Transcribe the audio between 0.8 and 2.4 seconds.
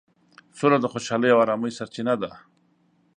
د خوشحالۍ او ارامۍ سرچینه ده.